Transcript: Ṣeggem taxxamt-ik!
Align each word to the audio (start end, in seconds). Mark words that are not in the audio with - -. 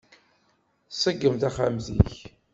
Ṣeggem 1.01 1.35
taxxamt-ik! 1.41 2.13